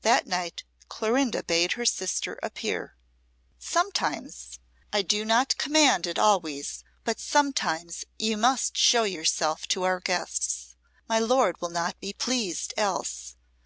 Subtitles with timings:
[0.00, 2.96] That night Clorinda bade her sister appear.
[3.58, 4.58] "Sometimes
[4.90, 10.76] I do not command it always but sometimes you must show yourself to our guests.
[11.10, 13.36] My lord will not be pleased else.